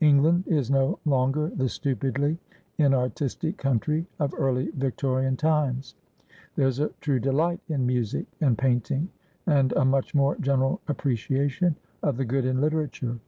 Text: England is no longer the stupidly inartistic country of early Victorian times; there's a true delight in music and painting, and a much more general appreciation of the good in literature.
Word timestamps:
England 0.00 0.42
is 0.48 0.72
no 0.72 0.98
longer 1.04 1.50
the 1.54 1.68
stupidly 1.68 2.36
inartistic 2.80 3.56
country 3.58 4.04
of 4.18 4.34
early 4.36 4.72
Victorian 4.72 5.36
times; 5.36 5.94
there's 6.56 6.80
a 6.80 6.90
true 7.00 7.20
delight 7.20 7.60
in 7.68 7.86
music 7.86 8.26
and 8.40 8.58
painting, 8.58 9.08
and 9.46 9.70
a 9.74 9.84
much 9.84 10.16
more 10.16 10.34
general 10.38 10.80
appreciation 10.88 11.76
of 12.02 12.16
the 12.16 12.24
good 12.24 12.44
in 12.44 12.60
literature. 12.60 13.20